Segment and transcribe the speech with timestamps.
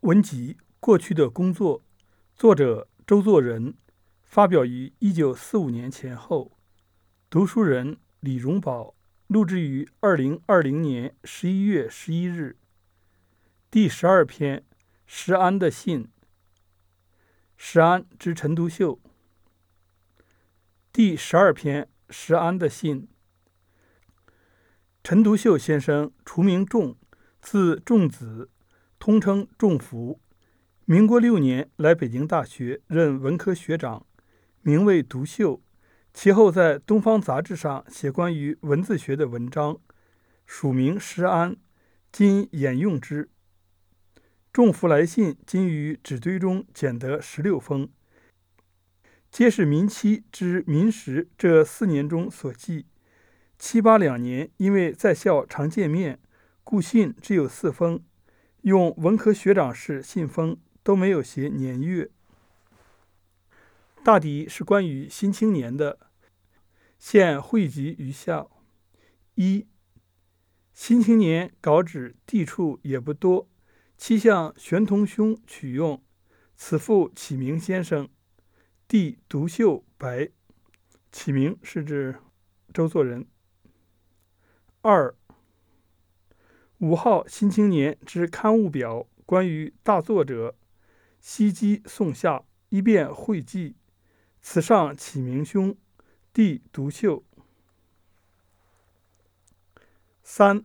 [0.00, 1.80] 文集《过去的工作》，
[2.34, 3.74] 作者周作人，
[4.22, 6.56] 发表于一九四五年前后。
[7.28, 8.94] 读书人李荣宝，
[9.26, 12.56] 录制于二零二零年十一月十一日。
[13.70, 14.64] 第十二篇：
[15.04, 16.08] 石安的信。
[17.58, 18.98] 石安之陈独秀。
[20.90, 23.06] 第十二篇：石安的信。
[25.04, 26.96] 陈独秀先生，除名仲，
[27.42, 28.48] 字仲子，
[29.00, 30.20] 通称仲福。
[30.84, 34.06] 民国六年来北京大学任文科学长，
[34.60, 35.62] 名为独秀。
[36.12, 39.78] 其后在《东方杂志》上写关于文字学的文章，
[40.44, 41.56] 署名石安，
[42.12, 43.30] 今沿用之。
[44.52, 47.88] 仲福来信今于纸堆中捡得十六封，
[49.30, 52.84] 皆是民期之民时这四年中所记。
[53.58, 56.20] 七八两年，因为在校常见面，
[56.62, 58.02] 故信只有四封，
[58.62, 62.10] 用文科学长式信封，都没有写年月。
[64.02, 65.98] 大抵是关于《新青年》的，
[66.98, 68.46] 现汇集于下。
[69.34, 69.60] 一，
[70.72, 73.48] 《新青年》稿纸地处也不多，
[73.96, 76.02] 七向玄同兄取用，
[76.56, 78.08] 此父启明先生，
[78.88, 80.30] 弟独秀白，
[81.12, 82.16] 启明是指
[82.72, 83.26] 周作人。
[84.82, 85.14] 二
[86.80, 90.54] 五号《新青年》之刊物表，关于大作者
[91.20, 93.76] 西基宋夏一遍会记，
[94.40, 95.76] 此上启明兄
[96.32, 97.22] 弟独秀。
[100.22, 100.60] 三《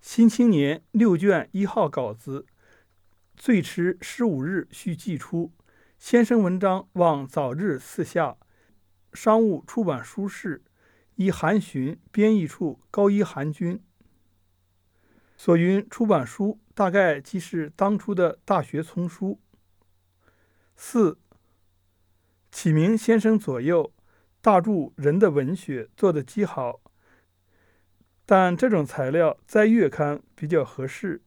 [0.00, 2.46] 新青年》六卷一号稿子，
[3.36, 5.50] 最迟十五日须寄出。
[5.98, 8.36] 先生文章望早日四下。
[9.12, 10.62] 商务出版书事。
[11.16, 13.82] 以韩寻编译处高一韩军
[15.44, 19.40] 所云出版书，大概即是当初的大学丛书。
[20.76, 21.18] 四
[22.52, 23.92] 启明先生左右
[24.40, 26.80] 大著人的文学做得极好，
[28.24, 31.22] 但这种材料在月刊比较合适。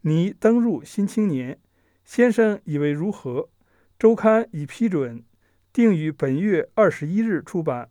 [0.00, 1.56] 拟登入《新青年》，
[2.06, 3.50] 先生以为如何？
[3.98, 5.22] 周刊已批准，
[5.74, 7.90] 定于本月二十一日出版。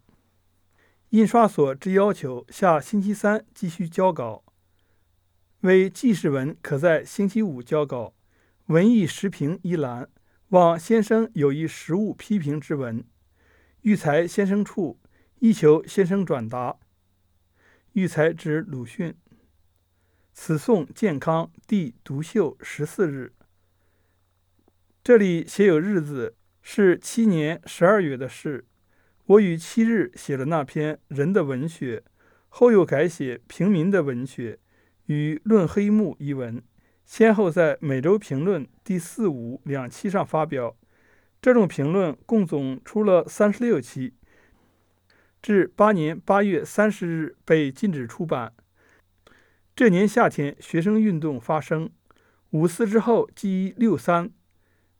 [1.10, 4.44] 印刷所之要求，下星期三继续交稿。
[5.62, 8.14] 为记事文，可在星期五交稿。
[8.68, 10.08] 文艺时评一栏，
[10.50, 13.04] 望先生有一实物批评之文。
[13.82, 15.00] 育才先生处，
[15.40, 16.78] 亦求先生转达。
[17.94, 19.16] 育才之鲁迅。
[20.32, 23.34] 此送健康弟独秀十四日。
[25.04, 28.68] 这里写有日子，是七年十二月的事。
[29.26, 31.98] 我于七日写了那篇《人的文学》，
[32.50, 34.54] 后又改写《平民的文学》
[35.08, 36.62] 与《论黑幕》一文，
[37.06, 40.76] 先后在《每周评论》第四、五两期上发表。
[41.42, 44.14] 这种评论共总出了三十六期，
[45.42, 48.54] 至八年八月三十日被禁止出版。
[49.76, 51.90] 这年夏天，学生运动发生，
[52.50, 54.26] 五四之后即六三，《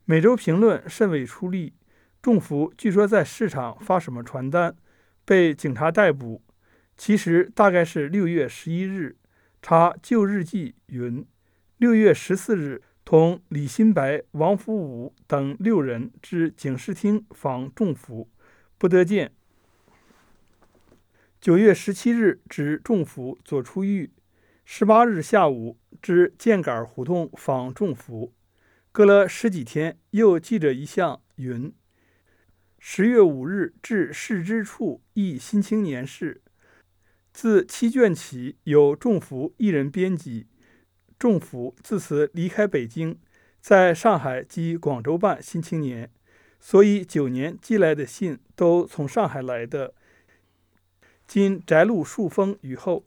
[0.04, 1.74] 每周评论》甚为出力。
[2.22, 4.74] 仲福据说在市场发什么传单，
[5.24, 6.42] 被警察逮捕。
[6.96, 9.16] 其实大概是六月十一日，
[9.70, 11.26] 查旧日记云：
[11.76, 18.30] 六月十四日，同李新白、王福武等六人至警视厅访仲福，
[18.78, 19.30] 不得见。
[21.38, 24.10] 九月十七日，指仲福左出狱。
[24.64, 28.32] 十八日下午，至箭杆胡同访仲福，
[28.90, 31.70] 隔了十几天，又记者一项云。
[32.78, 36.40] 十月五日至市之处，译《新青年》事。
[37.40, 40.48] 自七卷起，有仲福一人编辑。
[41.20, 43.16] 仲福自此离开北京，
[43.60, 46.06] 在上海及广州办《新青年》，
[46.58, 49.94] 所以九年寄来的信都从上海来的。
[51.28, 53.04] 今摘录数封与后。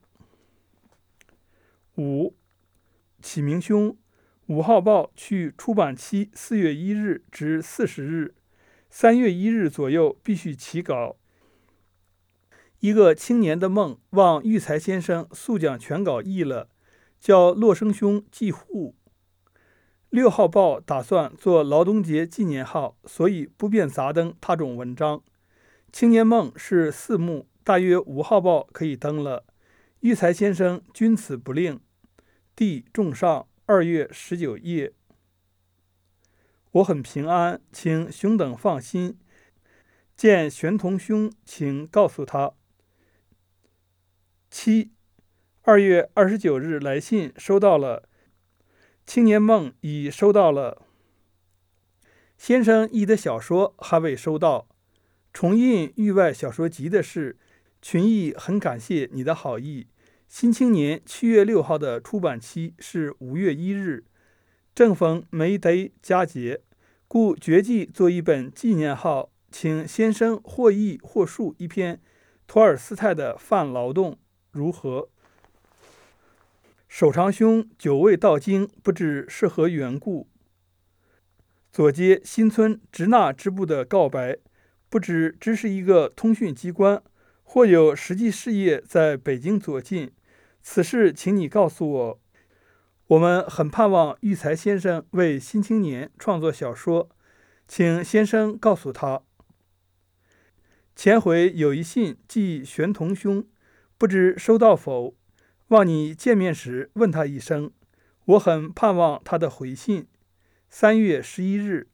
[1.97, 2.33] 五，
[3.21, 3.97] 启明兄，
[4.45, 8.33] 五号报去出版期四月一日至四十日。
[8.89, 11.17] 三月一日左右必须起稿。
[12.81, 16.67] 一个青年的梦，望育才先生速将全稿译了，
[17.19, 18.95] 叫洛生兄寄户。
[20.09, 25.21] 六号报打算做劳动节纪念号，所以不便杂登他种文章。
[25.91, 29.45] 青年梦是四目，大约五号报可以登了。
[29.99, 31.79] 育才先生君此不令。
[32.55, 34.93] 弟仲上二月十九夜。
[36.71, 39.19] 我很平安，请兄等放心。
[40.17, 42.53] 见玄同兄，请告诉他。
[44.51, 44.91] 七
[45.61, 48.09] 二月二十九日来信收到了，
[49.05, 50.85] 青年梦》已收到了，
[52.37, 54.67] 先生译的小说还未收到。
[55.31, 57.37] 重印《域外小说集》的事，
[57.81, 59.87] 群艺很感谢你的好意。
[60.27, 64.03] 新青年七月六号的出版期是五月一日，
[64.75, 65.71] 正逢梅德
[66.01, 66.61] 佳节，
[67.07, 72.01] 故决计做一本纪念号，请先生或译或述一篇
[72.45, 74.11] 托尔斯泰的《泛劳动》，
[74.51, 75.09] 如何？
[76.89, 80.27] 守长兄久未到京，不知是何缘故。
[81.71, 84.37] 左街新村直纳支部的告白，
[84.89, 87.01] 不知只是一个通讯机关，
[87.43, 90.11] 或有实际事业在北京左近。
[90.61, 92.19] 此事，请你告诉我。
[93.07, 97.09] 我们很盼望育才先生为《新青年》创作小说，
[97.67, 99.21] 请先生告诉他。
[100.93, 103.45] 前回有一信寄玄同兄，
[104.01, 105.13] 不知收到否？
[105.67, 107.71] 望你见面时问他一声。
[108.25, 110.07] 我很盼望他的回信。
[110.71, 111.87] 三月十一日，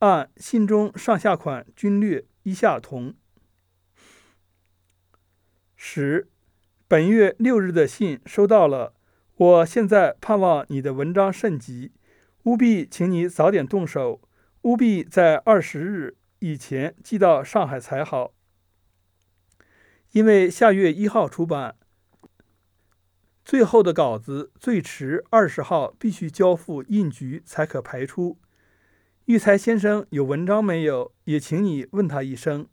[0.00, 3.14] 按信中上下款均略，一下同。
[5.76, 6.28] 十。
[6.86, 8.92] 本月六日的信收到了，
[9.36, 11.90] 我现在盼望你的文章甚急，
[12.42, 14.20] 务必请你早点动手，
[14.60, 18.34] 务必在二十日以前寄到上海才好，
[20.12, 21.76] 因为下月一号出版，
[23.44, 28.38] 最后的稿子最迟二十号必须交付印局才可排出。
[29.26, 31.12] 育才先生有文章没有？
[31.24, 32.66] 也请你问他一声。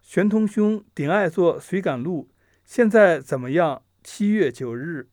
[0.00, 2.30] 玄通兄顶爱做随感录。
[2.64, 3.82] 现在怎么样？
[4.02, 5.10] 七月九日，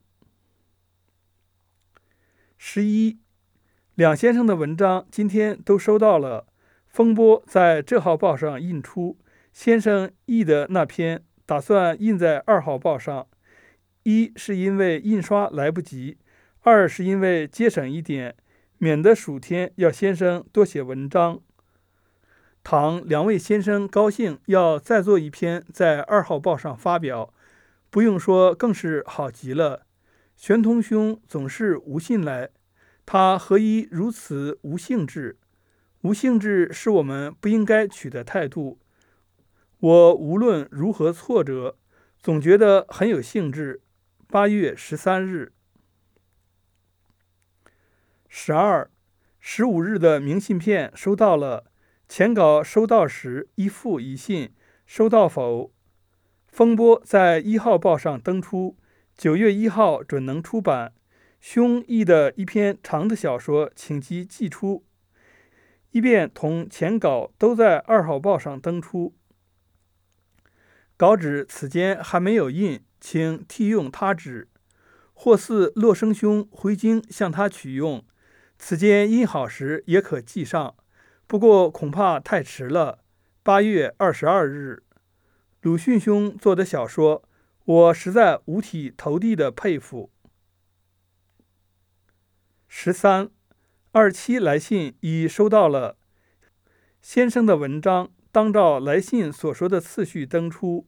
[2.57, 3.19] 十一，
[3.95, 6.47] 两先生的文章今天都收到了。
[6.87, 9.17] 风波在这号报上印出，
[9.51, 13.25] 先生译的那篇打算印在二号报上。
[14.03, 16.17] 一是因为印刷来不及，
[16.61, 18.35] 二是因为节省一点，
[18.77, 21.41] 免得暑天要先生多写文章。
[22.63, 27.33] 倘两位先生高兴，要再做一篇在二号报上发表。
[27.89, 29.85] 不用说，更是好极了。
[30.35, 32.49] 玄通兄总是无信来，
[33.05, 35.37] 他何以如此无兴致？
[36.01, 38.79] 无兴致是我们不应该取的态度。
[39.79, 41.77] 我无论如何挫折，
[42.19, 43.81] 总觉得很有兴致。
[44.27, 45.53] 八月十三日、
[48.27, 48.89] 十二、
[49.39, 51.71] 十五日的明信片收到了，
[52.09, 54.51] 前稿收到时一复一信，
[54.85, 55.71] 收到否？
[56.47, 58.75] 风波在一号报上登出，
[59.15, 60.93] 九月一号准能出版。
[61.39, 64.83] 兄译的一篇长的小说，请即寄出，
[65.91, 69.13] 一便同前稿都在二号报上登出。
[70.97, 74.49] 稿纸此间还没有印，请替用他纸，
[75.13, 78.03] 或似洛生兄回京向他取用。
[78.57, 80.75] 此间印好时也可寄上，
[81.27, 83.03] 不过恐怕太迟了。
[83.43, 84.83] 八月二十二日。
[85.61, 87.23] 鲁迅兄做的小说，
[87.65, 90.11] 我实在五体投地的佩服。
[92.67, 93.29] 十三
[93.91, 95.97] 二七来信已收到了，
[97.01, 100.87] 先生的文章当照来信所说的次序登出。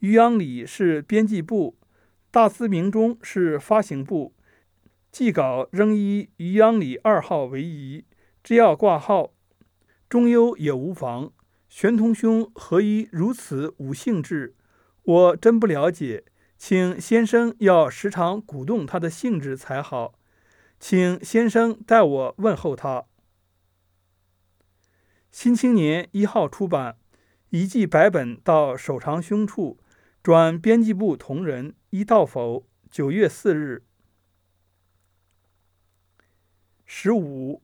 [0.00, 1.78] 余阳里是编辑部，
[2.30, 4.34] 大司明中是发行部，
[5.10, 8.04] 寄稿仍以余阳里二号为宜，
[8.44, 9.32] 只要挂号，
[10.08, 11.32] 中优也无妨。
[11.68, 14.54] 玄同兄何以如此无兴致？
[15.02, 16.24] 我真不了解，
[16.58, 20.14] 请先生要时常鼓动他的兴致才好。
[20.78, 23.06] 请先生代我问候他。
[25.36, 26.96] 新青年一号出版，
[27.50, 29.78] 一寄百本到手长兄处，
[30.22, 32.64] 转编辑部同仁，一到否？
[32.90, 33.82] 九月四日，
[36.86, 37.60] 十五，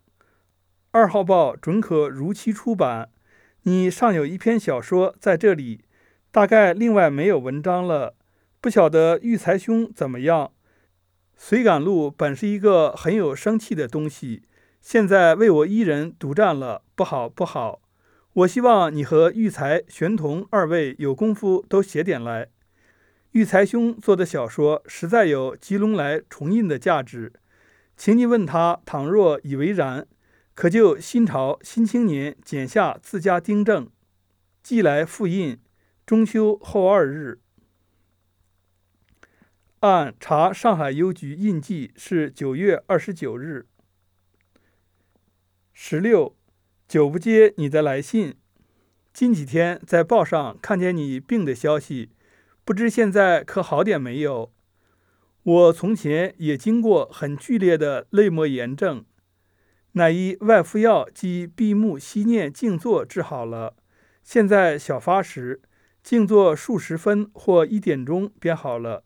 [0.91, 3.09] 二号报准可如期出版。
[3.62, 5.87] 你尚有一篇小说在这里，
[6.31, 8.14] 大概另外没有文章了。
[8.61, 10.52] 不晓得育才兄怎么样？
[11.38, 14.43] 随感录本是一个很有生气的东西，
[14.83, 17.81] 现在为我一人独占了，不好不好。
[18.33, 22.49] 我希望你和育才、玄同二位有功夫都写点来。
[23.31, 27.33] 育才兄做的小说实在有吉隆来重印的价值，
[27.97, 30.07] 请你问他，倘若以为然。
[30.55, 33.89] 可就新潮新青年剪下自家订正，
[34.62, 35.59] 寄来复印。
[36.05, 37.41] 中秋后二日，
[39.81, 43.67] 按查上海邮局印记是九月二十九日。
[45.75, 46.37] 十六，
[46.87, 48.35] 久不接你的来信，
[49.12, 52.11] 近几天在报上看见你病的消息，
[52.62, 54.52] 不知现在可好点没有？
[55.43, 59.05] 我从前也经过很剧烈的泪膜炎症，
[59.93, 63.75] 乃以外敷药及闭目息念静坐治好了。
[64.23, 65.62] 现在小发时，
[66.02, 69.05] 静坐数十分或一点钟便好了。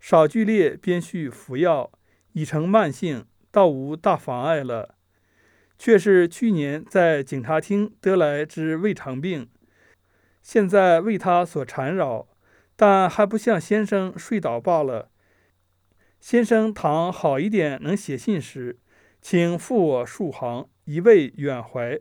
[0.00, 1.92] 少剧烈便需服药，
[2.32, 4.96] 已成慢性，倒无大妨碍了。
[5.84, 9.48] 却是去年在警察厅得来之胃肠病，
[10.40, 12.28] 现在为他所缠扰，
[12.76, 15.10] 但还不像先生睡倒罢了。
[16.20, 18.78] 先生倘好一点，能写信时，
[19.20, 21.98] 请付我数行，以慰远怀。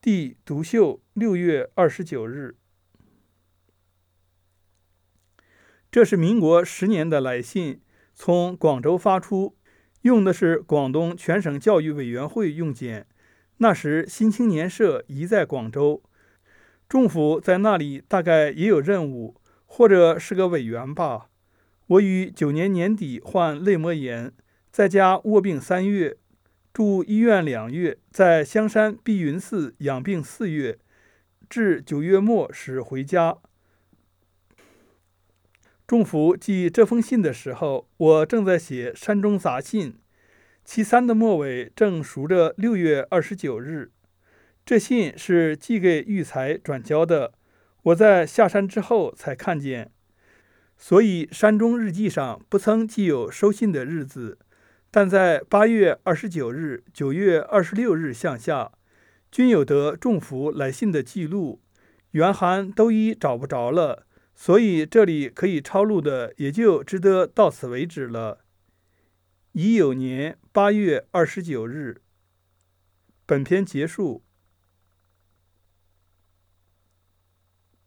[0.00, 2.56] 弟独秀，六月二十九日。
[5.88, 7.80] 这是民国十年的来信，
[8.12, 9.56] 从广州发出，
[10.04, 13.06] 用的是广东全省教育委员会用简。
[13.56, 16.02] 那时新青年社已在广州，
[16.86, 21.30] 仲甫在那里大概也有任务，或者是个委员吧。
[21.86, 24.30] 我于九年年底患泪膜炎，
[24.70, 26.18] 在家卧病三月，
[26.74, 30.78] 住医院两月，在香山碧云寺养病四月，
[31.48, 33.38] 至九月末时回家。
[35.86, 39.92] 仲甫寄这封信的时候，我正在写《山中杂信》，
[40.64, 43.90] 其三的末尾正数着六月二十九日。
[44.64, 47.34] 这信是寄给育才转交的，
[47.82, 49.90] 我在下山之后才看见。
[50.78, 54.38] 所以山中日记上不曾记有收信的日子，
[54.90, 58.72] 但在八月二十九日、九月二十六日向下，
[59.30, 61.60] 均有得仲甫来信的记录。
[62.12, 68.44] 原函都已找不着了，所以这里可以抄录的也就值得到此为止了。
[69.52, 72.02] 乙酉年八月二十九日，
[73.24, 74.24] 本篇结束。